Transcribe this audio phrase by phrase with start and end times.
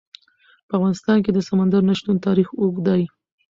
[0.67, 3.03] په افغانستان کې د سمندر نه شتون تاریخ اوږد دی.